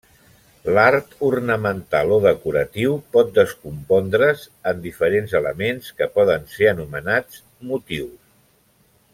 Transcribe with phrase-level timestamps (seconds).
[0.75, 7.43] L'art ornamental o decoratiu pot descompondre's en diferents elements, que poden ser anomenats
[7.75, 8.13] motius.